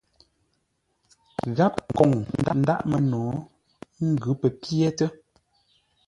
Gháp 1.55 1.73
kôŋ 1.95 2.11
ndáʼ 2.61 2.81
məno, 2.89 3.21
ngʉ́ 4.09 4.33
pə 4.39 4.47
pyétə́. 4.61 5.09